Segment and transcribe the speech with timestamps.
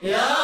[0.00, 0.37] Yeah.